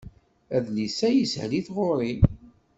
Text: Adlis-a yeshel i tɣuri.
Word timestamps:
Adlis-a 0.55 1.09
yeshel 1.11 1.51
i 1.59 1.61
tɣuri. 1.67 2.13